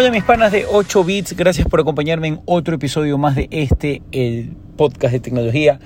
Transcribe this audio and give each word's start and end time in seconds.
Hola 0.00 0.10
mis 0.10 0.24
panas 0.24 0.50
de 0.50 0.64
8 0.64 1.04
bits, 1.04 1.36
gracias 1.36 1.68
por 1.68 1.78
acompañarme 1.78 2.28
en 2.28 2.40
otro 2.46 2.76
episodio 2.76 3.18
más 3.18 3.34
de 3.34 3.48
este, 3.50 4.00
el 4.12 4.56
podcast 4.78 5.12
de 5.12 5.20
tecnología. 5.20 5.78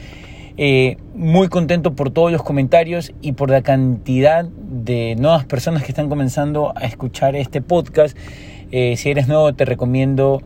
Eh, 0.57 0.99
muy 1.17 1.49
contento 1.49 1.97
por 1.97 2.13
todos 2.13 2.31
los 2.31 2.45
comentarios 2.45 3.13
y 3.23 3.33
por 3.33 3.51
la 3.51 3.63
cantidad 3.63 4.45
de 4.45 5.17
nuevas 5.19 5.47
personas 5.47 5.83
que 5.83 5.89
están 5.89 6.09
comenzando 6.09 6.73
a 6.77 6.85
escuchar 6.85 7.35
este 7.35 7.61
podcast. 7.61 8.17
Eh, 8.71 8.97
si 8.97 9.11
eres 9.11 9.27
nuevo 9.27 9.53
te 9.53 9.65
recomiendo 9.65 10.45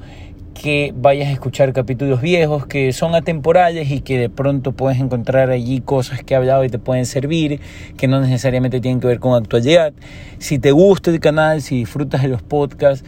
que 0.54 0.94
vayas 0.96 1.28
a 1.28 1.32
escuchar 1.32 1.74
capítulos 1.74 2.22
viejos 2.22 2.64
que 2.64 2.94
son 2.94 3.14
atemporales 3.14 3.90
y 3.90 4.00
que 4.00 4.16
de 4.16 4.30
pronto 4.30 4.72
puedes 4.72 4.98
encontrar 4.98 5.50
allí 5.50 5.82
cosas 5.82 6.24
que 6.24 6.32
he 6.32 6.36
hablado 6.38 6.64
y 6.64 6.70
te 6.70 6.78
pueden 6.78 7.04
servir, 7.04 7.60
que 7.98 8.08
no 8.08 8.18
necesariamente 8.22 8.80
tienen 8.80 8.98
que 8.98 9.08
ver 9.08 9.20
con 9.20 9.34
actualidad. 9.34 9.92
Si 10.38 10.58
te 10.58 10.72
gusta 10.72 11.10
el 11.10 11.20
canal, 11.20 11.60
si 11.60 11.76
disfrutas 11.76 12.22
de 12.22 12.28
los 12.28 12.40
podcasts, 12.40 13.06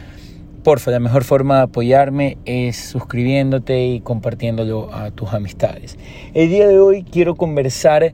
porfa, 0.61 0.91
la 0.91 1.01
mejor 1.01 1.25
forma 1.25 1.57
de 1.57 1.63
apoyarme 1.63 2.39
es 2.45 2.77
suscribiéndote 2.77 3.87
y 3.87 4.01
compartiéndolo 4.01 4.93
a 4.95 5.11
tus 5.11 5.33
amistades. 5.33 5.99
El 6.35 6.49
día 6.49 6.69
de 6.69 6.79
hoy 6.79 7.03
quiero 7.03 7.35
conversar 7.35 8.13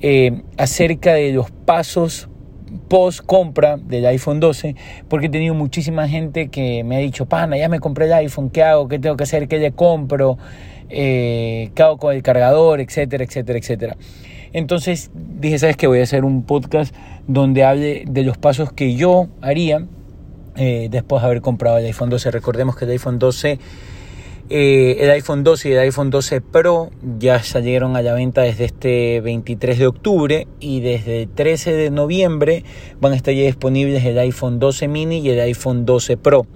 eh, 0.00 0.42
acerca 0.56 1.14
de 1.14 1.32
los 1.32 1.50
pasos 1.50 2.28
post 2.88 3.20
compra 3.24 3.76
del 3.76 4.04
iPhone 4.06 4.40
12 4.40 4.74
porque 5.08 5.26
he 5.26 5.30
tenido 5.30 5.54
muchísima 5.54 6.08
gente 6.08 6.48
que 6.48 6.84
me 6.84 6.96
ha 6.96 6.98
dicho, 6.98 7.26
pana, 7.26 7.56
ya 7.56 7.68
me 7.68 7.80
compré 7.80 8.06
el 8.06 8.12
iPhone, 8.12 8.50
¿qué 8.50 8.62
hago? 8.62 8.88
¿Qué 8.88 8.98
tengo 8.98 9.16
que 9.16 9.24
hacer? 9.24 9.48
¿Qué 9.48 9.58
le 9.58 9.72
compro? 9.72 10.38
Eh, 10.90 11.70
¿Qué 11.74 11.82
hago 11.82 11.98
con 11.98 12.14
el 12.14 12.22
cargador? 12.22 12.80
Etcétera, 12.80 13.24
etcétera, 13.24 13.58
etcétera. 13.58 13.96
Entonces 14.52 15.10
dije, 15.14 15.58
¿sabes 15.58 15.76
qué? 15.76 15.86
Voy 15.86 16.00
a 16.00 16.02
hacer 16.04 16.24
un 16.24 16.44
podcast 16.44 16.94
donde 17.26 17.64
hable 17.64 18.04
de 18.06 18.22
los 18.22 18.38
pasos 18.38 18.72
que 18.72 18.94
yo 18.94 19.28
haría 19.40 19.86
eh, 20.56 20.88
después 20.90 21.22
de 21.22 21.26
haber 21.26 21.40
comprado 21.40 21.78
el 21.78 21.86
iPhone 21.86 22.10
12. 22.10 22.30
Recordemos 22.30 22.76
que 22.76 22.84
el 22.84 22.92
iPhone 22.92 23.18
12 23.18 23.58
eh, 24.50 24.98
el 25.00 25.10
iPhone 25.10 25.42
12 25.42 25.70
y 25.70 25.72
el 25.72 25.78
iPhone 25.78 26.10
12 26.10 26.42
Pro 26.42 26.90
ya 27.18 27.42
salieron 27.42 27.96
a 27.96 28.02
la 28.02 28.12
venta 28.12 28.42
desde 28.42 28.66
este 28.66 29.22
23 29.22 29.78
de 29.78 29.86
octubre 29.86 30.46
y 30.60 30.80
desde 30.80 31.22
el 31.22 31.28
13 31.30 31.72
de 31.72 31.90
noviembre 31.90 32.62
van 33.00 33.12
a 33.12 33.16
estar 33.16 33.32
ya 33.32 33.44
disponibles 33.44 34.04
el 34.04 34.18
iPhone 34.18 34.58
12 34.58 34.86
mini 34.88 35.20
y 35.20 35.30
el 35.30 35.40
iPhone 35.40 35.86
12 35.86 36.18
Pro. 36.18 36.46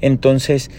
Entonces, 0.00 0.70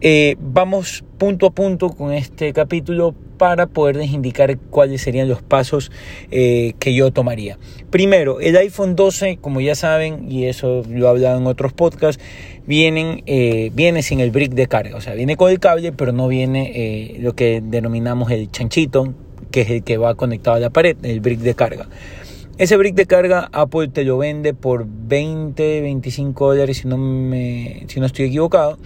eh, 0.00 0.36
vamos 0.38 1.02
punto 1.18 1.46
a 1.46 1.50
punto 1.50 1.90
con 1.90 2.12
este 2.12 2.52
capítulo 2.52 3.16
para 3.38 3.66
poderles 3.66 4.10
indicar 4.10 4.58
cuáles 4.70 5.00
serían 5.00 5.28
los 5.28 5.42
pasos 5.42 5.90
eh, 6.30 6.74
que 6.78 6.94
yo 6.94 7.12
tomaría. 7.12 7.58
Primero, 7.90 8.40
el 8.40 8.56
iPhone 8.56 8.96
12, 8.96 9.38
como 9.40 9.60
ya 9.60 9.74
saben, 9.74 10.30
y 10.30 10.44
eso 10.46 10.82
lo 10.88 11.06
he 11.06 11.08
hablado 11.08 11.38
en 11.38 11.46
otros 11.46 11.72
podcasts, 11.72 12.22
vienen, 12.66 13.22
eh, 13.26 13.70
viene 13.74 14.02
sin 14.02 14.20
el 14.20 14.30
brick 14.30 14.52
de 14.52 14.66
carga, 14.66 14.96
o 14.96 15.00
sea, 15.00 15.14
viene 15.14 15.36
con 15.36 15.50
el 15.50 15.60
cable, 15.60 15.92
pero 15.92 16.12
no 16.12 16.28
viene 16.28 17.16
lo 17.20 17.34
que 17.34 17.62
denominamos 17.64 18.30
el 18.30 18.50
chanchito, 18.50 19.14
que 19.50 19.62
es 19.62 19.70
el 19.70 19.82
que 19.82 19.96
va 19.96 20.14
conectado 20.14 20.56
a 20.56 20.60
la 20.60 20.70
pared, 20.70 20.96
el 21.02 21.20
brick 21.20 21.40
de 21.40 21.54
carga. 21.54 21.88
Ese 22.58 22.76
brick 22.76 22.96
de 22.96 23.06
carga 23.06 23.48
Apple 23.52 23.88
te 23.88 24.02
lo 24.02 24.18
vende 24.18 24.52
por 24.52 24.84
20, 24.86 25.80
25 25.80 26.48
dólares 26.48 26.78
si 26.78 26.88
no, 26.88 26.98
me, 26.98 27.84
si 27.86 28.00
no 28.00 28.06
estoy 28.06 28.26
equivocado 28.26 28.78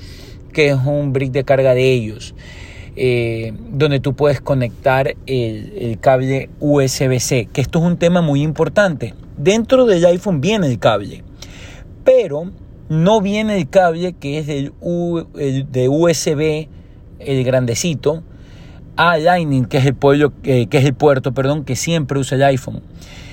que 0.53 0.69
es 0.69 0.75
un 0.75 1.13
brick 1.13 1.33
de 1.33 1.45
carga 1.45 1.75
de 1.75 1.91
ellos, 1.91 2.35
eh, 2.95 3.55
donde 3.71 4.01
tú 4.01 4.15
puedes 4.15 4.41
conectar 4.41 5.15
el, 5.27 5.99
cable 6.01 6.51
USB-C, 6.61 7.49
que 7.53 7.61
esto 7.61 7.79
es 7.79 7.85
un 7.85 7.97
tema 7.97 8.21
muy 8.21 8.43
importante. 8.43 9.15
Dentro 9.37 9.87
del 9.87 10.05
iPhone 10.05 10.41
viene 10.41 10.67
el 10.67 10.79
cable, 10.79 11.25
pero 12.05 12.51
no 12.89 13.21
viene 13.21 13.57
el 13.57 13.69
cable 13.69 14.13
que 14.13 14.39
es 14.39 14.47
del 14.47 14.73
de 15.71 15.89
USB, 15.89 16.69
el 17.19 17.45
grandecito, 17.45 18.23
a 18.97 19.17
Lightning, 19.17 19.65
que 19.65 19.79
es 19.79 19.87
el, 19.87 19.95
pueblo, 19.95 20.33
eh, 20.45 20.67
que 20.67 20.79
es 20.79 20.85
el 20.85 20.95
puerto 20.95 21.33
perdón, 21.33 21.65
que 21.65 21.77
siempre 21.77 22.19
usa 22.19 22.37
el 22.37 22.43
iPhone, 22.43 22.83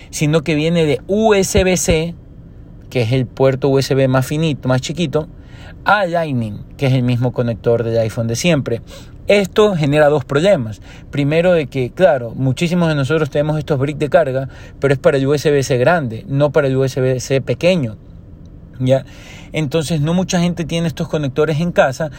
sino 0.09 0.41
que 0.41 0.55
viene 0.55 0.85
de 0.85 1.01
USB-C, 1.07 2.15
que 2.89 3.01
es 3.01 3.11
el 3.11 3.25
puerto 3.25 3.67
USB 3.69 4.07
más 4.07 4.25
finito, 4.25 4.69
más 4.69 4.79
chiquito, 4.81 5.27
a 5.85 6.05
Lightning, 6.05 6.63
que 6.77 6.87
es 6.87 6.93
el 6.93 7.03
mismo 7.03 7.31
conector 7.31 7.83
del 7.83 7.97
iPhone 7.99 8.27
de 8.27 8.35
siempre. 8.35 8.81
Esto 9.27 9.75
genera 9.75 10.09
dos 10.09 10.25
problemas. 10.25 10.81
Primero 11.11 11.53
de 11.53 11.67
que, 11.67 11.91
claro, 11.91 12.33
muchísimos 12.35 12.89
de 12.89 12.95
nosotros 12.95 13.29
tenemos 13.29 13.59
estos 13.59 13.77
bricks 13.77 13.99
de 13.99 14.09
carga, 14.09 14.49
pero 14.79 14.93
es 14.93 14.99
para 14.99 15.17
el 15.17 15.27
USB-C 15.27 15.77
grande, 15.77 16.25
no 16.27 16.51
para 16.51 16.67
el 16.67 16.75
USB-C 16.75 17.41
pequeño. 17.41 17.97
¿Ya? 18.79 19.05
Entonces 19.51 20.01
no 20.01 20.13
mucha 20.13 20.39
gente 20.39 20.65
tiene 20.65 20.87
estos 20.87 21.07
conectores 21.07 21.59
en 21.59 21.71
casa 21.71 22.11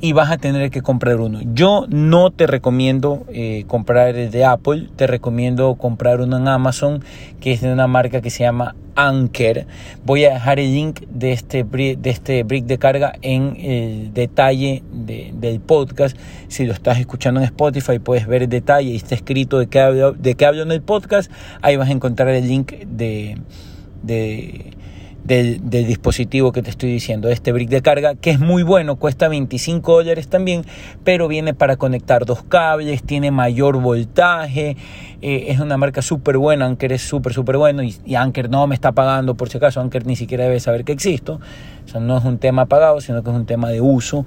y 0.00 0.12
vas 0.12 0.30
a 0.30 0.36
tener 0.36 0.70
que 0.70 0.82
comprar 0.82 1.20
uno. 1.20 1.40
Yo 1.54 1.86
no 1.88 2.30
te 2.30 2.46
recomiendo 2.46 3.24
eh, 3.28 3.64
comprar 3.66 4.16
el 4.16 4.30
de 4.30 4.44
Apple, 4.44 4.88
te 4.96 5.06
recomiendo 5.06 5.74
comprar 5.76 6.20
uno 6.20 6.36
en 6.36 6.48
Amazon 6.48 7.04
que 7.40 7.52
es 7.52 7.60
de 7.60 7.72
una 7.72 7.86
marca 7.86 8.20
que 8.20 8.30
se 8.30 8.44
llama 8.44 8.74
Anker. 8.98 9.66
Voy 10.04 10.24
a 10.24 10.34
dejar 10.34 10.58
el 10.58 10.74
link 10.74 11.02
de 11.08 11.32
este, 11.32 11.62
de 11.62 12.10
este 12.10 12.42
brick 12.42 12.66
de 12.66 12.78
carga 12.78 13.12
en 13.22 13.56
el 13.56 14.12
detalle 14.12 14.82
del 14.92 15.60
podcast. 15.60 16.16
Si 16.48 16.66
lo 16.66 16.72
estás 16.72 16.98
escuchando 16.98 17.40
en 17.40 17.44
Spotify 17.46 18.00
puedes 18.00 18.26
ver 18.26 18.42
el 18.42 18.48
detalle 18.48 18.90
y 18.90 18.96
está 18.96 19.14
escrito 19.14 19.60
de 19.60 19.68
qué 19.68 19.80
hablo, 19.80 20.12
de 20.12 20.34
qué 20.34 20.46
hablo 20.46 20.62
en 20.62 20.72
el 20.72 20.82
podcast. 20.82 21.30
Ahí 21.62 21.76
vas 21.76 21.88
a 21.88 21.92
encontrar 21.92 22.28
el 22.30 22.48
link 22.48 22.72
de, 22.72 23.38
de 24.02 24.72
del, 25.28 25.86
dispositivo 25.86 26.52
que 26.52 26.62
te 26.62 26.70
estoy 26.70 26.90
diciendo, 26.90 27.28
este 27.28 27.52
brick 27.52 27.68
de 27.68 27.82
carga, 27.82 28.14
que 28.14 28.30
es 28.30 28.40
muy 28.40 28.62
bueno, 28.62 28.96
cuesta 28.96 29.28
25 29.28 29.92
dólares 29.92 30.28
también, 30.28 30.64
pero 31.04 31.28
viene 31.28 31.52
para 31.52 31.76
conectar 31.76 32.24
dos 32.24 32.42
cables, 32.42 33.02
tiene 33.02 33.30
mayor 33.30 33.78
voltaje, 33.78 34.76
eh, 35.20 35.44
es 35.48 35.60
una 35.60 35.76
marca 35.76 36.00
súper 36.00 36.38
buena, 36.38 36.64
Anker 36.64 36.92
es 36.92 37.02
súper, 37.02 37.34
súper 37.34 37.58
bueno 37.58 37.82
y, 37.82 38.14
Anker 38.14 38.48
no 38.48 38.66
me 38.66 38.74
está 38.74 38.92
pagando 38.92 39.34
por 39.34 39.50
si 39.50 39.58
acaso, 39.58 39.82
Anker 39.82 40.06
ni 40.06 40.16
siquiera 40.16 40.44
debe 40.44 40.60
saber 40.60 40.84
que 40.84 40.92
existo, 40.92 41.40
o 41.84 41.88
sea, 41.88 42.00
no 42.00 42.16
es 42.16 42.24
un 42.24 42.38
tema 42.38 42.64
pagado, 42.64 43.02
sino 43.02 43.22
que 43.22 43.28
es 43.28 43.36
un 43.36 43.46
tema 43.46 43.68
de 43.68 43.82
uso 43.82 44.24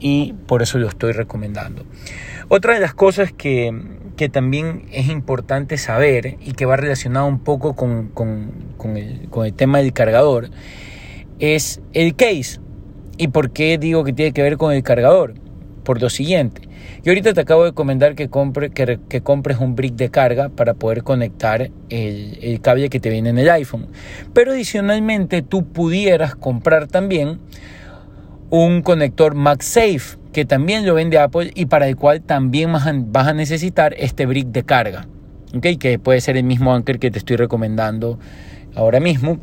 y 0.00 0.34
por 0.46 0.60
eso 0.60 0.78
lo 0.78 0.88
estoy 0.88 1.12
recomendando. 1.12 1.84
Otra 2.48 2.74
de 2.74 2.80
las 2.80 2.92
cosas 2.92 3.32
que, 3.32 3.72
también 4.28 4.86
es 4.92 5.08
importante 5.08 5.78
saber 5.78 6.36
y 6.40 6.52
que 6.52 6.66
va 6.66 6.76
relacionado 6.76 7.26
un 7.26 7.38
poco 7.40 7.74
con, 7.74 8.12
el, 8.96 9.54
tema 9.54 9.78
del 9.78 9.92
cargador 9.92 10.50
es 11.38 11.80
el 11.92 12.14
case. 12.14 12.60
¿Y 13.18 13.28
por 13.28 13.52
qué 13.52 13.78
digo 13.78 14.04
que 14.04 14.12
tiene 14.12 14.32
que 14.32 14.42
ver 14.42 14.56
con 14.56 14.72
el 14.72 14.82
cargador? 14.82 15.34
Por 15.84 16.00
lo 16.00 16.10
siguiente. 16.10 16.62
Yo 17.02 17.10
ahorita 17.10 17.34
te 17.34 17.40
acabo 17.40 17.64
de 17.64 17.72
comentar 17.72 18.14
que, 18.14 18.28
compre, 18.28 18.70
que, 18.70 19.20
compres 19.22 19.58
un 19.58 19.74
brick 19.74 19.94
de 19.94 20.10
carga 20.10 20.48
para 20.48 20.74
poder 20.74 21.02
conectar 21.02 21.70
el, 21.88 22.38
el, 22.40 22.60
cable 22.60 22.88
que 22.88 23.00
te 23.00 23.10
viene 23.10 23.30
en 23.30 23.38
el 23.38 23.50
iPhone. 23.50 23.88
Pero 24.32 24.52
adicionalmente 24.52 25.42
tú 25.42 25.66
pudieras 25.66 26.36
comprar 26.36 26.86
también 26.86 27.40
un 28.50 28.82
conector 28.82 29.34
MagSafe 29.34 30.21
que 30.32 30.44
también 30.44 30.86
lo 30.86 30.94
vende 30.94 31.18
Apple 31.18 31.50
y 31.54 31.66
para 31.66 31.88
el 31.88 31.96
cual 31.96 32.22
también 32.22 32.72
vas 32.72 33.26
a 33.26 33.34
necesitar 33.34 33.94
este 33.98 34.26
brick 34.26 34.48
de 34.48 34.64
carga, 34.64 35.06
¿okay? 35.54 35.76
que 35.76 35.98
puede 35.98 36.20
ser 36.20 36.36
el 36.36 36.44
mismo 36.44 36.74
Anker 36.74 36.98
que 36.98 37.10
te 37.10 37.18
estoy 37.18 37.36
recomendando 37.36 38.18
ahora 38.74 39.00
mismo. 39.00 39.38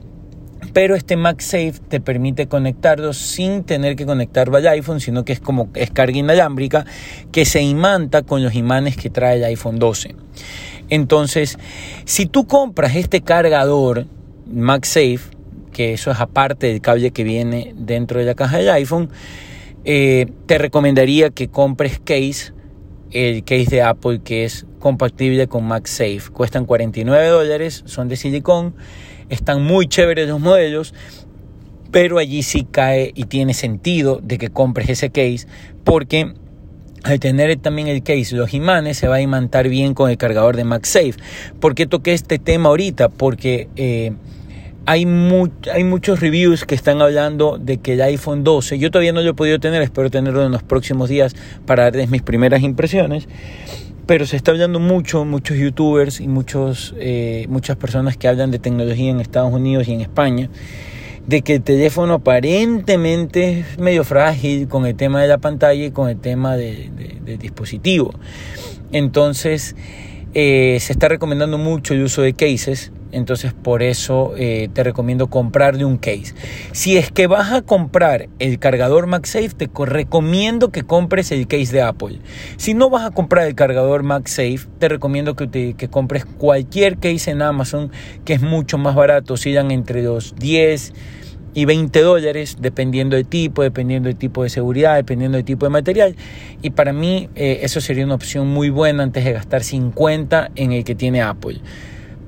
Pero 0.74 0.96
este 0.96 1.16
MagSafe 1.16 1.76
te 1.88 2.02
permite 2.02 2.48
conectarlo 2.48 3.14
sin 3.14 3.64
tener 3.64 3.96
que 3.96 4.06
conectarlo 4.06 4.58
al 4.58 4.68
iPhone, 4.68 5.00
sino 5.00 5.24
que 5.24 5.32
es 5.32 5.40
como 5.40 5.70
es 5.74 5.90
carga 5.90 6.18
inalámbrica 6.18 6.86
que 7.32 7.46
se 7.46 7.62
imanta 7.62 8.24
con 8.24 8.44
los 8.44 8.56
imanes 8.56 8.98
que 8.98 9.10
trae 9.10 9.38
el 9.38 9.46
iPhone 9.46 9.80
12. 9.80 10.16
Entonces, 10.90 11.58
si 12.06 12.26
tú 12.26 12.46
compras 12.46 12.96
este 12.96 13.22
cargador 13.22 14.08
MagSafe, 14.52 15.22
que 15.72 15.94
eso 15.94 16.12
es 16.12 16.20
aparte 16.20 16.68
del 16.68 16.82
cable 16.82 17.12
que 17.12 17.24
viene 17.24 17.74
dentro 17.78 18.20
de 18.20 18.26
la 18.26 18.36
caja 18.36 18.58
del 18.58 18.70
iPhone, 18.70 19.10
eh, 19.86 20.28
te 20.46 20.58
recomendaría 20.58 21.30
que 21.30 21.48
compres 21.48 22.00
case, 22.00 22.54
el 23.12 23.44
case 23.44 23.68
de 23.70 23.82
Apple 23.82 24.22
que 24.24 24.46
es 24.46 24.66
compatible 24.80 25.48
con 25.48 25.66
MagSafe. 25.66 26.30
Cuestan 26.32 26.66
49 26.66 27.28
dólares, 27.28 27.84
son 27.86 28.08
de 28.08 28.16
silicón, 28.16 28.76
están 29.30 29.64
muy 29.64 29.88
chéveres 29.88 30.28
los 30.28 30.40
modelos, 30.40 30.94
pero 31.92 32.18
allí 32.18 32.44
sí 32.44 32.68
cae 32.70 33.12
y 33.16 33.26
tiene 33.26 33.54
sentido 33.54 34.20
de 34.22 34.38
que 34.38 34.50
compres 34.50 34.90
ese 34.90 35.10
case 35.10 35.48
porque 35.84 36.34
al 37.04 37.20
tener 37.20 37.56
también 37.58 37.88
el 37.88 38.04
case, 38.04 38.36
los 38.36 38.54
imanes 38.54 38.98
se 38.98 39.08
va 39.08 39.16
a 39.16 39.22
imantar 39.22 39.70
bien 39.70 39.94
con 39.94 40.10
el 40.10 40.18
cargador 40.18 40.56
de 40.58 40.66
MagSafe. 40.66 41.14
¿Por 41.60 41.74
qué 41.74 41.86
toqué 41.86 42.14
este 42.14 42.40
tema 42.40 42.70
ahorita? 42.70 43.10
Porque 43.10 43.70
eh, 43.76 44.14
hay, 44.86 45.06
hay 45.74 45.84
muchos 45.84 46.20
reviews 46.20 46.66
que 46.66 46.76
están 46.76 47.02
hablando 47.02 47.58
de 47.58 47.78
que 47.78 47.94
el 47.94 48.02
iPhone 48.02 48.44
12, 48.44 48.80
yo 48.80 48.92
todavía 48.92 49.14
no 49.14 49.22
lo 49.22 49.32
he 49.32 49.34
podido 49.34 49.60
tener, 49.60 49.82
espero 49.82 50.10
tenerlo 50.10 50.46
en 50.46 50.52
los 50.52 50.64
próximos 50.64 51.10
días 51.10 51.36
para 51.66 51.84
darles 51.86 52.10
mis 52.10 52.22
primeras 52.22 52.64
impresiones, 52.64 53.28
pero 54.06 54.26
se 54.26 54.36
está 54.36 54.52
hablando 54.52 54.80
mucho, 54.80 55.26
muchos 55.26 55.58
youtubers 55.58 56.20
y 56.20 56.28
muchos, 56.28 56.96
eh, 56.98 57.46
muchas 57.50 57.78
personas 57.78 58.18
que 58.18 58.28
hablan 58.28 58.50
de 58.52 58.60
tecnología 58.60 59.12
en 59.12 59.20
Estados 59.20 59.54
Unidos 59.54 59.88
y 59.88 59.94
en 59.94 60.02
España, 60.02 60.50
de 61.28 61.44
que 61.44 61.56
el 61.56 61.62
teléfono 61.62 62.16
aparentemente 62.16 63.60
es 63.60 63.78
medio 63.78 64.04
frágil 64.04 64.68
con 64.68 64.88
el 64.88 64.96
tema 64.96 65.22
de 65.22 65.28
la 65.28 65.38
pantalla 65.38 65.86
y 65.86 65.92
con 65.92 66.10
el 66.10 66.20
tema 66.20 66.56
del 66.56 66.90
dispositivo. 67.38 68.12
Entonces, 68.92 69.76
eh, 70.34 70.78
se 70.80 70.94
está 70.94 71.08
recomendando 71.08 71.60
mucho 71.60 71.94
el 71.94 72.04
uso 72.04 72.24
de 72.24 72.34
cases 72.34 72.92
entonces 73.12 73.54
por 73.54 73.84
eso 73.84 74.34
eh, 74.38 74.70
te 74.74 74.84
recomiendo 74.84 75.28
comprarle 75.28 75.86
un 75.86 75.98
case. 75.98 76.34
Si 76.72 76.98
es 76.98 77.12
que 77.12 77.28
vas 77.28 77.52
a 77.52 77.62
comprar 77.62 78.30
el 78.40 78.60
cargador 78.60 79.08
MagSafe, 79.08 79.50
te 79.50 79.70
recomiendo 79.86 80.72
que 80.72 80.84
compres 80.84 81.32
el 81.32 81.48
case 81.48 81.74
de 81.74 81.82
Apple. 81.82 82.20
Si 82.58 82.74
no 82.74 82.90
vas 82.90 83.06
a 83.06 83.12
comprar 83.12 83.48
el 83.48 83.56
cargador 83.56 84.04
MagSafe, 84.04 84.68
te 84.80 84.90
recomiendo 84.90 85.36
que, 85.36 85.76
que 85.76 85.88
compres 85.90 86.26
cualquier 86.26 86.98
case 86.98 87.32
en 87.32 87.42
Amazon 87.42 87.92
que 88.26 88.34
es 88.34 88.42
mucho 88.42 88.78
más 88.78 88.96
barato. 88.96 89.38
Sigan 89.38 89.72
entre 89.72 90.04
los 90.04 90.36
10 90.36 90.94
y 91.54 91.66
20 91.66 92.02
dólares, 92.02 92.58
dependiendo 92.60 93.16
del 93.16 93.26
tipo, 93.26 93.64
dependiendo 93.64 94.08
del 94.08 94.18
tipo 94.18 94.44
de 94.44 94.50
seguridad, 94.50 94.96
dependiendo 94.96 95.38
del 95.38 95.46
tipo 95.46 95.66
de 95.66 95.70
material. 95.70 96.16
Y 96.62 96.72
para 96.72 96.94
mí 96.94 97.30
eh, 97.36 97.60
eso 97.64 97.82
sería 97.82 98.06
una 98.06 98.16
opción 98.16 98.48
muy 98.48 98.70
buena 98.70 99.04
antes 99.04 99.26
de 99.26 99.34
gastar 99.34 99.64
50 99.64 100.52
en 100.56 100.72
el 100.72 100.84
que 100.84 100.96
tiene 100.96 101.22
Apple. 101.22 101.62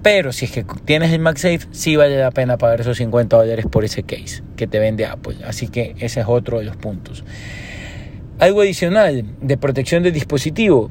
Pero 0.03 0.33
si 0.33 0.45
es 0.45 0.51
que 0.51 0.65
tienes 0.86 1.12
el 1.12 1.19
MagSafe, 1.19 1.68
sí 1.71 1.95
vale 1.95 2.18
la 2.18 2.31
pena 2.31 2.57
pagar 2.57 2.81
esos 2.81 2.98
50 2.98 3.38
dólares 3.38 3.65
por 3.69 3.86
ese 3.86 4.03
case 4.03 4.42
que 4.56 4.68
te 4.68 4.80
vende 4.80 5.06
Apple. 5.06 5.38
Así 5.45 5.68
que 5.68 5.95
ese 6.00 6.21
es 6.21 6.25
otro 6.27 6.59
de 6.59 6.65
los 6.65 6.75
puntos. 6.75 7.24
Algo 8.39 8.62
adicional 8.62 9.25
de 9.39 9.57
protección 9.57 10.01
del 10.01 10.13
dispositivo. 10.13 10.89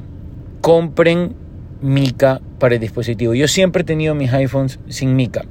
Compren 0.61 1.35
mica 1.81 2.41
para 2.61 2.75
el 2.75 2.81
dispositivo. 2.81 3.35
Yo 3.35 3.49
siempre 3.49 3.83
he 3.83 3.85
tenido 3.85 4.15
mis 4.15 4.33
iPhones 4.33 4.79
sin 4.89 5.17
mica. 5.17 5.45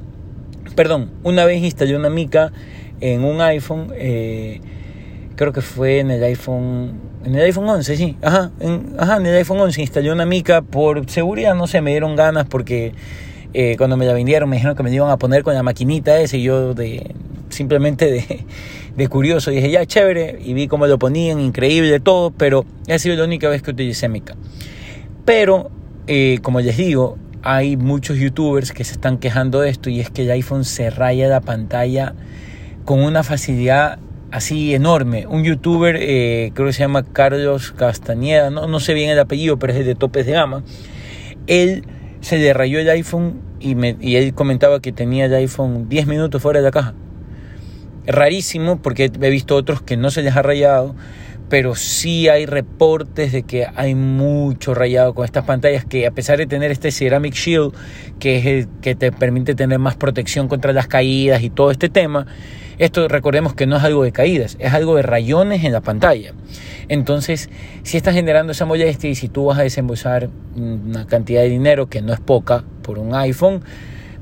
Perdón, 0.76 1.12
una 1.24 1.44
vez 1.44 1.62
instalé 1.62 1.96
una 1.98 2.10
mica 2.10 2.54
en 3.02 3.26
un 3.26 3.42
iPhone. 3.42 3.92
Eh, 3.96 4.62
creo 5.36 5.52
que 5.52 5.62
fue 5.62 6.00
en 6.00 6.12
el 6.12 6.24
iPhone 6.24 7.10
en 7.26 7.36
el 7.36 7.42
iPhone 7.42 7.68
11, 7.68 7.98
sí, 7.98 8.18
ajá 8.22 8.52
en, 8.62 8.96
ajá, 8.98 9.18
en 9.18 9.26
el 9.26 9.36
iPhone 9.36 9.60
11 9.60 9.82
instalé 9.82 10.12
una 10.12 10.26
mica 10.26 10.62
por 10.62 11.10
seguridad, 11.10 11.54
no 11.56 11.68
sé, 11.68 11.82
me 11.82 11.92
dieron 11.92 12.16
ganas 12.16 12.46
porque 12.46 12.94
eh, 13.54 13.76
cuando 13.78 13.98
me 13.98 14.06
la 14.06 14.14
vendieron 14.14 14.50
me 14.50 14.58
dijeron 14.58 14.76
que 14.76 14.84
me 14.84 14.94
iban 14.94 15.10
a 15.10 15.18
poner 15.18 15.44
con 15.44 15.54
la 15.54 15.64
maquinita 15.64 16.20
ese 16.20 16.38
y 16.38 16.44
yo 16.44 16.74
de 16.74 17.16
simplemente 17.50 18.46
de, 18.96 19.08
curioso 19.08 19.50
dije 19.50 19.72
ya 19.72 19.86
chévere 19.86 20.40
y 20.44 20.54
vi 20.54 20.68
cómo 20.68 20.86
lo 20.88 21.00
ponían, 21.00 21.40
increíble 21.40 22.00
todo, 22.00 22.32
pero 22.32 22.66
ha 22.88 23.00
sido 23.00 23.16
la 23.16 23.24
única 23.24 23.50
vez 23.50 23.62
que 23.62 23.72
utilicé 23.72 24.08
Mica. 24.10 24.36
Pero 25.26 25.72
eh, 26.08 26.40
como 26.42 26.60
les 26.62 26.78
digo, 26.78 27.18
hay 27.42 27.78
muchos 27.78 28.18
youtubers 28.18 28.72
que 28.72 28.84
se 28.84 28.94
están 28.94 29.18
quejando 29.18 29.62
de 29.62 29.70
esto 29.70 29.90
y 29.90 30.00
es 30.00 30.10
que 30.10 30.24
el 30.24 30.32
iPhone 30.32 30.66
se 30.66 30.90
raya 30.90 31.28
la 31.28 31.42
pantalla 31.42 32.14
con 32.86 33.02
una 33.02 33.24
facilidad 33.24 34.00
así 34.32 34.74
enorme. 34.74 35.26
Un 35.28 35.44
youtuber, 35.44 35.96
eh, 36.00 36.52
creo 36.54 36.68
que 36.68 36.74
se 36.74 36.80
llama 36.80 37.04
Carlos 37.04 37.72
Castañeda, 37.72 38.50
no, 38.50 38.68
no 38.68 38.80
sé 38.80 38.94
bien 38.94 39.10
el 39.10 39.20
apellido, 39.20 39.58
pero 39.58 39.74
es 39.74 39.86
de 39.86 39.96
topes 39.96 40.26
de 40.26 40.34
gama. 40.34 40.64
Él 41.48 41.86
se 42.22 42.38
le 42.38 42.54
rayó 42.54 42.80
el 42.80 42.90
iPhone 42.90 43.42
y, 43.60 43.76
me, 43.76 43.98
y 44.00 44.16
él 44.16 44.34
comentaba 44.34 44.82
que 44.82 44.92
tenía 44.92 45.26
el 45.26 45.34
iPhone 45.34 45.90
10 45.90 46.08
minutos 46.08 46.42
fuera 46.42 46.60
de 46.60 46.66
la 46.66 46.72
caja. 46.72 46.94
Rarísimo 48.06 48.82
porque 48.82 49.12
he 49.22 49.30
visto 49.30 49.56
otros 49.56 49.82
que 49.82 49.98
no 49.98 50.10
se 50.12 50.22
les 50.22 50.36
ha 50.36 50.42
rayado, 50.42 50.96
pero 51.50 51.76
sí 51.76 52.30
hay 52.30 52.46
reportes 52.46 53.32
de 53.32 53.44
que 53.44 53.68
hay 53.76 53.96
mucho 53.96 54.74
rayado 54.74 55.14
con 55.14 55.26
estas 55.26 55.46
pantallas 55.46 55.84
que 55.84 56.06
a 56.06 56.12
pesar 56.12 56.38
de 56.38 56.46
tener 56.46 56.72
este 56.72 56.92
Ceramic 56.92 57.34
Shield, 57.34 57.74
que 58.20 58.38
es 58.38 58.46
el 58.46 58.68
que 58.82 58.96
te 58.96 59.12
permite 59.12 59.56
tener 59.56 59.80
más 59.80 59.96
protección 59.96 60.48
contra 60.48 60.74
las 60.74 60.88
caídas 60.88 61.42
y 61.42 61.50
todo 61.50 61.72
este 61.72 61.90
tema, 61.90 62.28
esto 62.78 63.08
recordemos 63.08 63.56
que 63.56 63.66
no 63.66 63.76
es 63.78 63.84
algo 63.84 64.04
de 64.04 64.12
caídas, 64.12 64.56
es 64.60 64.74
algo 64.74 64.96
de 64.96 65.02
rayones 65.02 65.64
en 65.64 65.74
la 65.74 65.82
pantalla. 65.82 66.34
Entonces, 66.88 67.50
si 67.84 67.98
estás 67.98 68.14
generando 68.14 68.52
esa 68.52 68.66
molestia 68.66 69.10
y 69.10 69.16
si 69.16 69.28
tú 69.28 69.46
vas 69.46 69.60
a 69.60 69.64
desembolsar 69.64 70.30
una 70.56 71.06
cantidad 71.08 71.42
de 71.42 71.50
dinero 71.50 71.88
que 71.88 72.02
no 72.02 72.14
es 72.14 72.20
poca 72.20 72.64
por 72.84 73.00
un 73.00 73.14
iPhone, 73.16 73.62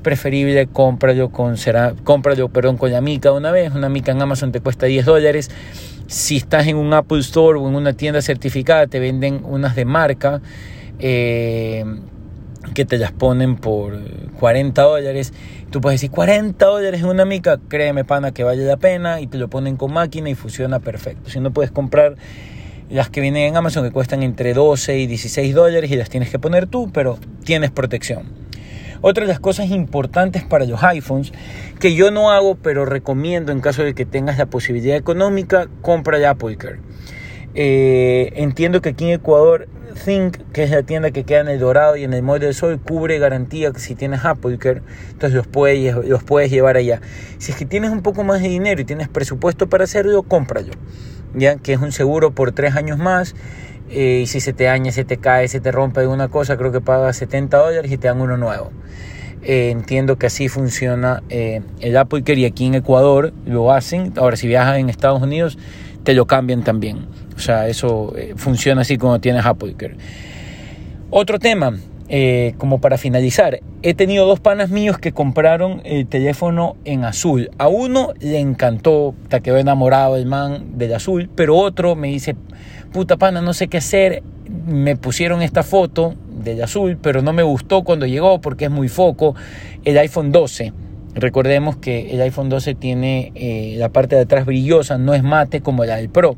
preferible 0.01 0.67
cómpralo 0.67 1.29
con 1.29 1.55
cómpralo, 2.03 2.49
con 2.49 2.91
la 2.91 3.01
mica 3.01 3.33
una 3.33 3.51
vez. 3.51 3.73
Una 3.75 3.89
mica 3.89 4.11
en 4.13 4.21
Amazon 4.21 4.51
te 4.51 4.61
cuesta 4.61 4.85
10 4.85 5.05
dólares. 5.05 5.51
Si 6.07 6.37
estás 6.37 6.67
en 6.67 6.77
un 6.77 6.93
Apple 6.93 7.19
Store 7.19 7.59
o 7.59 7.67
en 7.67 7.75
una 7.75 7.93
tienda 7.93 8.21
certificada, 8.21 8.87
te 8.87 8.99
venden 8.99 9.41
unas 9.43 9.75
de 9.75 9.85
marca. 9.85 10.41
Eh, 10.99 11.85
que 12.73 12.85
te 12.85 12.97
las 12.97 13.11
ponen 13.11 13.55
por 13.55 13.97
40 14.39 14.81
dólares. 14.81 15.33
Tú 15.71 15.81
puedes 15.81 15.99
decir 15.99 16.11
40 16.11 16.65
dólares 16.65 17.01
en 17.01 17.07
una 17.07 17.25
mica, 17.25 17.59
créeme 17.67 18.03
pana 18.03 18.31
que 18.31 18.43
vale 18.43 18.65
la 18.65 18.77
pena 18.77 19.21
y 19.21 19.27
te 19.27 19.37
lo 19.37 19.47
ponen 19.49 19.77
con 19.77 19.93
máquina 19.93 20.29
y 20.29 20.35
funciona 20.35 20.79
perfecto. 20.79 21.29
Si 21.29 21.39
no 21.39 21.51
puedes 21.51 21.71
comprar 21.71 22.15
las 22.89 23.09
que 23.09 23.21
vienen 23.21 23.43
en 23.43 23.57
Amazon 23.57 23.83
que 23.83 23.91
cuestan 23.91 24.23
entre 24.23 24.53
12 24.53 24.97
y 24.97 25.07
16 25.07 25.53
dólares 25.53 25.91
y 25.91 25.95
las 25.95 26.09
tienes 26.09 26.29
que 26.29 26.39
poner 26.39 26.67
tú, 26.67 26.89
pero 26.93 27.17
tienes 27.43 27.71
protección. 27.71 28.36
Otra 29.01 29.25
de 29.25 29.27
las 29.27 29.39
cosas 29.39 29.69
importantes 29.69 30.43
para 30.43 30.65
los 30.65 30.83
iPhones, 30.83 31.31
que 31.79 31.95
yo 31.95 32.11
no 32.11 32.31
hago, 32.31 32.55
pero 32.55 32.85
recomiendo 32.85 33.51
en 33.51 33.61
caso 33.61 33.83
de 33.83 33.93
que 33.93 34.05
tengas 34.05 34.37
la 34.37 34.47
posibilidad 34.47 34.97
económica, 34.97 35.67
compra 35.81 36.19
ya 36.19 36.31
Apple 36.31 36.57
Care. 36.57 36.79
Eh, 37.53 38.33
entiendo 38.35 38.81
que 38.81 38.89
aquí 38.89 39.05
en 39.05 39.11
Ecuador 39.11 39.67
Think, 40.05 40.37
que 40.53 40.63
es 40.63 40.71
la 40.71 40.83
tienda 40.83 41.11
que 41.11 41.23
queda 41.23 41.39
en 41.39 41.47
el 41.47 41.59
Dorado 41.59 41.95
y 41.95 42.03
en 42.03 42.13
el 42.13 42.21
Molde 42.21 42.45
del 42.45 42.55
Sol, 42.55 42.79
cubre 42.79 43.17
garantía 43.19 43.71
que 43.71 43.79
si 43.79 43.95
tienes 43.95 44.23
Apple 44.25 44.57
Care, 44.57 44.81
entonces 45.11 45.35
los 45.35 45.47
puedes, 45.47 45.95
los 46.05 46.23
puedes 46.23 46.51
llevar 46.51 46.77
allá. 46.77 47.01
Si 47.39 47.51
es 47.51 47.57
que 47.57 47.65
tienes 47.65 47.89
un 47.91 48.01
poco 48.01 48.23
más 48.23 48.41
de 48.41 48.49
dinero 48.49 48.81
y 48.81 48.85
tienes 48.85 49.07
presupuesto 49.07 49.67
para 49.67 49.85
hacerlo, 49.85 50.23
cómpralo. 50.23 50.73
Ya 51.33 51.57
que 51.57 51.73
es 51.73 51.79
un 51.79 51.91
seguro 51.91 52.31
por 52.31 52.51
tres 52.51 52.75
años 52.75 52.97
más. 52.97 53.35
Eh, 53.89 54.21
y 54.23 54.27
si 54.27 54.39
se 54.39 54.53
te 54.53 54.65
daña, 54.65 54.91
se 54.91 55.05
te 55.05 55.17
cae, 55.17 55.47
se 55.47 55.59
te 55.59 55.71
rompe 55.71 56.01
alguna 56.01 56.27
cosa, 56.27 56.57
creo 56.57 56.71
que 56.71 56.81
pagas 56.81 57.17
70 57.17 57.57
dólares 57.57 57.91
y 57.91 57.97
te 57.97 58.07
dan 58.07 58.21
uno 58.21 58.37
nuevo. 58.37 58.71
Eh, 59.43 59.69
entiendo 59.69 60.17
que 60.17 60.25
así 60.25 60.49
funciona 60.49 61.23
eh, 61.29 61.61
el 61.79 61.95
Apple 61.95 62.23
Care 62.23 62.39
y 62.39 62.45
aquí 62.45 62.65
en 62.65 62.75
Ecuador 62.75 63.33
lo 63.45 63.71
hacen. 63.71 64.13
Ahora, 64.17 64.35
si 64.35 64.47
viajas 64.47 64.77
en 64.77 64.89
Estados 64.89 65.21
Unidos, 65.21 65.57
te 66.03 66.13
lo 66.13 66.25
cambian 66.25 66.63
también. 66.63 67.05
O 67.35 67.39
sea, 67.39 67.67
eso 67.67 68.13
eh, 68.17 68.33
funciona 68.35 68.81
así 68.81 68.97
como 68.97 69.21
tienes 69.21 69.45
Apple 69.45 69.75
Care. 69.77 69.95
Otro 71.09 71.39
tema, 71.39 71.77
como 72.57 72.81
para 72.81 72.97
finalizar, 72.97 73.61
he 73.81 73.93
tenido 73.93 74.25
dos 74.25 74.41
panas 74.41 74.69
míos 74.69 74.97
que 74.97 75.13
compraron 75.13 75.81
el 75.85 76.07
teléfono 76.07 76.75
en 76.83 77.05
azul. 77.05 77.49
A 77.57 77.69
uno 77.69 78.13
le 78.19 78.39
encantó, 78.39 79.15
te 79.29 79.39
quedó 79.39 79.57
enamorado 79.57 80.17
el 80.17 80.25
man 80.25 80.77
del 80.77 80.93
azul, 80.93 81.29
pero 81.33 81.55
otro 81.55 81.95
me 81.95 82.09
dice, 82.09 82.35
puta 82.91 83.17
pana, 83.17 83.41
no 83.41 83.53
sé 83.53 83.67
qué 83.67 83.77
hacer. 83.77 84.23
Me 84.65 84.95
pusieron 84.95 85.41
esta 85.41 85.63
foto 85.63 86.15
del 86.43 86.61
azul, 86.63 86.97
pero 87.01 87.21
no 87.21 87.33
me 87.33 87.43
gustó 87.43 87.83
cuando 87.83 88.05
llegó 88.05 88.39
porque 88.41 88.65
es 88.65 88.71
muy 88.71 88.87
foco. 88.87 89.35
El 89.83 89.97
iPhone 89.97 90.31
12 90.31 90.73
Recordemos 91.17 91.77
que 91.77 92.11
el 92.11 92.21
iPhone 92.21 92.47
12 92.47 92.75
tiene 92.75 93.31
eh, 93.33 93.75
la 93.79 93.89
parte 93.89 94.15
de 94.15 94.21
atrás 94.21 94.45
brillosa, 94.45 94.99
no 94.99 95.15
es 95.15 95.23
mate 95.23 95.61
como 95.61 95.83
la 95.83 95.95
del 95.95 96.09
Pro. 96.09 96.35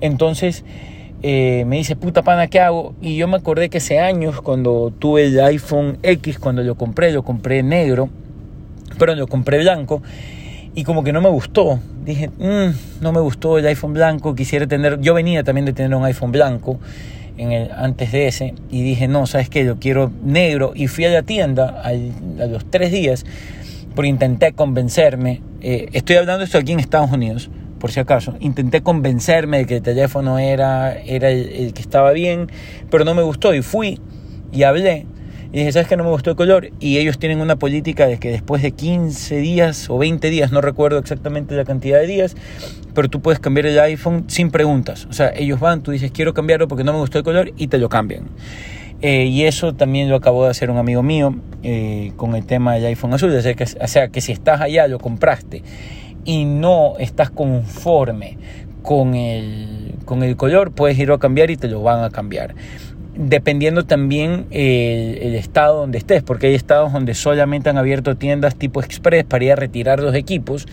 Entonces 0.00 0.64
eh, 1.22 1.64
me 1.66 1.78
dice, 1.78 1.96
puta 1.96 2.22
pana, 2.22 2.46
¿qué 2.46 2.60
hago? 2.60 2.94
Y 3.02 3.16
yo 3.16 3.26
me 3.26 3.36
acordé 3.36 3.70
que 3.70 3.78
hace 3.78 3.98
años, 3.98 4.40
cuando 4.40 4.92
tuve 4.96 5.24
el 5.24 5.40
iPhone 5.40 5.98
X, 6.04 6.38
cuando 6.38 6.62
lo 6.62 6.76
compré, 6.76 7.10
lo 7.10 7.24
compré 7.24 7.64
negro, 7.64 8.08
pero 9.00 9.16
lo 9.16 9.26
compré 9.26 9.58
blanco. 9.58 10.00
Y 10.74 10.84
como 10.84 11.04
que 11.04 11.12
no 11.12 11.20
me 11.20 11.28
gustó. 11.28 11.78
Dije, 12.04 12.28
mm, 12.28 13.02
no 13.02 13.12
me 13.12 13.20
gustó 13.20 13.58
el 13.58 13.66
iPhone 13.66 13.94
blanco, 13.94 14.34
quisiera 14.34 14.66
tener... 14.66 15.00
Yo 15.00 15.14
venía 15.14 15.44
también 15.44 15.64
de 15.66 15.72
tener 15.72 15.94
un 15.96 16.04
iPhone 16.04 16.32
blanco 16.32 16.78
el, 17.38 17.70
antes 17.72 18.12
de 18.12 18.26
ese 18.28 18.54
y 18.70 18.82
dije, 18.82 19.08
no, 19.08 19.26
¿sabes 19.26 19.48
qué? 19.48 19.64
Yo 19.64 19.78
quiero 19.78 20.10
negro. 20.22 20.72
Y 20.74 20.88
fui 20.88 21.04
a 21.04 21.10
la 21.10 21.22
tienda 21.22 21.82
a 21.82 22.46
los 22.46 22.68
tres 22.70 22.92
días 22.92 23.24
por 23.94 24.06
intenté 24.06 24.52
convencerme, 24.52 25.40
eh, 25.60 25.88
estoy 25.92 26.16
hablando 26.16 26.44
esto 26.44 26.58
aquí 26.58 26.72
en 26.72 26.80
Estados 26.80 27.12
Unidos, 27.12 27.48
por 27.78 27.92
si 27.92 28.00
acaso, 28.00 28.34
intenté 28.40 28.82
convencerme 28.82 29.58
de 29.58 29.66
que 29.66 29.76
el 29.76 29.82
teléfono 29.82 30.38
era, 30.38 30.94
era 30.94 31.30
el, 31.30 31.72
que 31.74 31.80
estaba 31.80 32.12
bien, 32.12 32.50
pero 32.90 33.04
no 33.04 33.14
me 33.14 33.22
gustó 33.22 33.54
y 33.54 33.62
fui 33.62 34.00
y 34.52 34.62
hablé 34.64 35.06
y 35.54 35.58
dije, 35.58 35.70
¿sabes 35.70 35.86
que 35.86 35.96
no 35.96 36.02
me 36.02 36.10
gustó 36.10 36.30
el 36.30 36.36
color? 36.36 36.70
Y 36.80 36.98
ellos 36.98 37.16
tienen 37.16 37.40
una 37.40 37.54
política 37.54 38.08
de 38.08 38.18
que 38.18 38.28
después 38.28 38.60
de 38.60 38.72
15 38.72 39.36
días 39.36 39.88
o 39.88 39.98
20 39.98 40.28
días, 40.28 40.50
no 40.50 40.60
recuerdo 40.60 40.98
exactamente 40.98 41.54
la 41.54 41.64
cantidad 41.64 42.00
de 42.00 42.08
días, 42.08 42.34
pero 42.92 43.08
tú 43.08 43.22
puedes 43.22 43.38
cambiar 43.38 43.66
el 43.66 43.78
iPhone 43.78 44.24
sin 44.26 44.50
preguntas. 44.50 45.06
O 45.08 45.12
sea, 45.12 45.32
ellos 45.32 45.60
van, 45.60 45.84
tú 45.84 45.92
dices, 45.92 46.10
quiero 46.10 46.34
cambiarlo 46.34 46.66
porque 46.66 46.82
no 46.82 46.92
me 46.92 46.98
gustó 46.98 47.18
el 47.18 47.24
color 47.24 47.52
y 47.56 47.68
te 47.68 47.78
lo 47.78 47.88
cambian. 47.88 48.24
Eh, 49.00 49.26
y 49.26 49.44
eso 49.44 49.76
también 49.76 50.08
lo 50.08 50.16
acabó 50.16 50.42
de 50.42 50.50
hacer 50.50 50.70
un 50.70 50.76
amigo 50.76 51.04
mío 51.04 51.36
eh, 51.62 52.10
con 52.16 52.34
el 52.34 52.44
tema 52.46 52.74
del 52.74 52.86
iPhone 52.86 53.14
azul. 53.14 53.32
O 53.32 53.40
sea, 53.40 53.54
que, 53.54 53.62
o 53.62 53.86
sea, 53.86 54.08
que 54.08 54.20
si 54.20 54.32
estás 54.32 54.60
allá, 54.60 54.88
lo 54.88 54.98
compraste 54.98 55.62
y 56.24 56.46
no 56.46 56.94
estás 56.98 57.30
conforme 57.30 58.38
con 58.82 59.14
el, 59.14 59.94
con 60.04 60.24
el 60.24 60.36
color, 60.36 60.72
puedes 60.72 60.98
ir 60.98 61.12
a 61.12 61.18
cambiar 61.18 61.52
y 61.52 61.56
te 61.56 61.68
lo 61.68 61.80
van 61.80 62.02
a 62.02 62.10
cambiar. 62.10 62.56
Dependiendo 63.16 63.84
también 63.84 64.46
el, 64.50 65.18
el, 65.22 65.34
estado 65.36 65.80
donde 65.80 65.98
estés, 65.98 66.22
porque 66.22 66.48
hay 66.48 66.54
estados 66.54 66.92
donde 66.92 67.14
solamente 67.14 67.70
han 67.70 67.78
abierto 67.78 68.16
tiendas 68.16 68.56
tipo 68.56 68.80
express 68.80 69.24
para 69.24 69.44
ir 69.44 69.52
a 69.52 69.56
retirar 69.56 70.00
los 70.00 70.14
equipos 70.14 70.66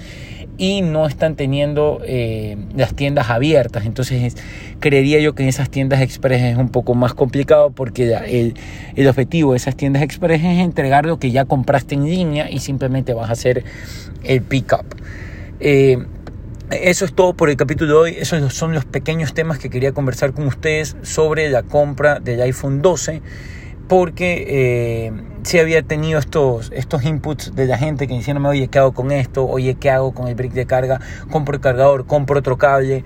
y 0.62 0.84
no 0.84 1.08
están 1.08 1.36
teniendo 1.36 2.02
eh, 2.06 2.56
las 2.76 2.94
tiendas 2.94 3.32
abiertas. 3.32 3.86
Entonces 3.86 4.38
creería 4.80 5.20
yo 5.20 5.34
que 5.34 5.42
en 5.42 5.50
esas 5.50 5.72
tiendas 5.72 6.02
express 6.02 6.42
es 6.44 6.58
un 6.58 6.70
poco 6.70 6.94
más 6.94 7.16
complicado 7.16 7.72
porque 7.72 8.14
el, 8.28 8.54
el 8.96 9.08
objetivo 9.08 9.52
de 9.54 9.58
esas 9.58 9.76
tiendas 9.76 10.04
express 10.04 10.44
es 10.44 10.60
entregar 10.60 11.08
lo 11.08 11.18
que 11.18 11.32
ya 11.32 11.46
compraste 11.46 11.96
en 11.96 12.06
línea 12.06 12.50
y 12.50 12.60
simplemente 12.60 13.16
vas 13.16 13.30
a 13.30 13.34
hacer 13.34 13.64
el 14.24 14.44
pick-up. 14.44 14.86
Eh, 15.60 15.98
eso 16.72 17.06
es 17.06 17.14
todo 17.14 17.34
por 17.34 17.50
el 17.50 17.58
capítulo 17.58 17.94
de 17.94 18.00
hoy. 18.00 18.16
Esos 18.18 18.54
son 18.54 18.74
los 18.74 18.86
pequeños 18.86 19.34
temas 19.34 19.60
que 19.60 19.70
quería 19.70 19.92
conversar 19.92 20.34
con 20.34 20.48
ustedes 20.48 20.96
sobre 21.02 21.50
la 21.50 21.64
compra 21.64 22.20
del 22.20 22.42
iPhone 22.42 22.82
12 22.82 23.22
porque 23.88 24.46
eh, 24.48 25.12
sí 25.44 25.60
había 25.60 25.84
tenido 25.84 26.18
estos, 26.18 26.72
estos 26.74 27.04
inputs 27.04 27.54
de 27.54 27.66
la 27.66 27.78
gente 27.78 28.08
que 28.08 28.14
diciéndome, 28.14 28.48
oye, 28.48 28.70
¿qué 28.70 28.80
hago 28.80 28.94
con 28.94 29.12
esto? 29.12 29.46
Oye, 29.46 29.76
¿qué 29.76 29.90
hago 29.90 30.14
con 30.14 30.30
el 30.30 30.36
brick 30.36 30.54
de 30.54 30.66
carga? 30.66 31.02
Compro 31.30 31.56
el 31.56 31.62
cargador, 31.62 32.06
compro 32.06 32.40
otro 32.40 32.58
cable. 32.58 33.04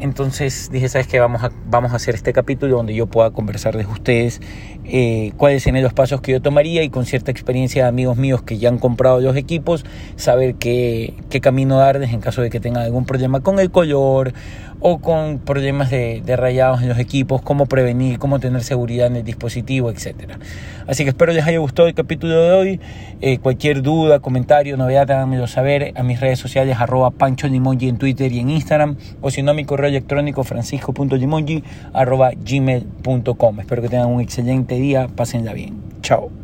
Entonces 0.00 0.70
dije, 0.72 0.88
¿sabes 0.88 1.06
qué? 1.06 1.20
Vamos 1.20 1.42
a, 1.44 1.50
vamos 1.68 1.92
a 1.92 1.96
hacer 1.96 2.14
este 2.14 2.32
capítulo 2.32 2.76
donde 2.76 2.94
yo 2.94 3.06
pueda 3.06 3.30
conversarles 3.30 3.86
a 3.86 3.90
ustedes 3.90 4.40
eh, 4.84 5.32
cuáles 5.36 5.62
serían 5.62 5.84
los 5.84 5.92
pasos 5.92 6.20
que 6.20 6.32
yo 6.32 6.42
tomaría 6.42 6.82
y 6.82 6.90
con 6.90 7.06
cierta 7.06 7.30
experiencia 7.30 7.84
de 7.84 7.88
amigos 7.88 8.16
míos 8.16 8.42
que 8.42 8.58
ya 8.58 8.68
han 8.68 8.78
comprado 8.78 9.20
los 9.20 9.36
equipos, 9.36 9.84
saber 10.16 10.56
qué, 10.56 11.14
qué 11.30 11.40
camino 11.40 11.78
darles 11.78 12.12
en 12.12 12.20
caso 12.20 12.42
de 12.42 12.50
que 12.50 12.60
tengan 12.60 12.82
algún 12.82 13.06
problema 13.06 13.40
con 13.40 13.60
el 13.60 13.70
color 13.70 14.34
o 14.86 14.98
con 14.98 15.38
problemas 15.38 15.88
de, 15.88 16.22
rayados 16.36 16.82
en 16.82 16.90
los 16.90 16.98
equipos, 16.98 17.40
cómo 17.40 17.64
prevenir, 17.64 18.18
cómo 18.18 18.38
tener 18.38 18.62
seguridad 18.62 19.06
en 19.06 19.16
el 19.16 19.24
dispositivo, 19.24 19.90
etc. 19.90 20.32
Así 20.86 21.04
que 21.04 21.08
espero 21.08 21.32
les 21.32 21.46
haya 21.46 21.56
gustado 21.58 21.88
el 21.88 21.94
capítulo 21.94 22.38
de 22.38 22.52
hoy. 22.52 22.80
Eh, 23.22 23.38
cualquier 23.38 23.80
duda, 23.80 24.20
comentario, 24.20 24.76
novedad, 24.76 25.10
háganmelo 25.10 25.46
saber 25.46 25.94
a 25.96 26.02
mis 26.02 26.20
redes 26.20 26.38
sociales, 26.38 26.76
arroba 26.78 27.12
Pancho 27.12 27.48
Limongi 27.48 27.88
en 27.88 27.96
Twitter 27.96 28.30
y 28.30 28.40
en 28.40 28.50
Instagram, 28.50 28.98
o 29.22 29.30
si 29.30 29.42
no 29.42 29.52
a 29.52 29.54
mi 29.54 29.64
correo 29.64 29.88
electrónico 29.88 30.44
francisco.limongi 30.44 31.64
arroba 31.94 32.32
gmail.com. 32.36 33.60
Espero 33.60 33.80
que 33.80 33.88
tengan 33.88 34.08
un 34.08 34.20
excelente 34.20 34.74
día, 34.74 35.08
pásenla 35.16 35.54
bien. 35.54 35.80
Chao. 36.02 36.43